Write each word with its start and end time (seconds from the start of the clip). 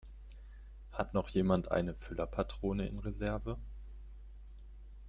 Hat 0.93 1.13
noch 1.13 1.29
jemand 1.29 1.69
eine 1.69 1.93
Füllerpatrone 1.93 2.87
in 2.87 2.97
Reserve? 2.97 3.59